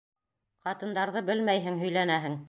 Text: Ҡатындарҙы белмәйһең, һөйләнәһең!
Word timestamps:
Ҡатындарҙы 0.67 1.21
белмәйһең, 1.27 1.77
һөйләнәһең! 1.83 2.39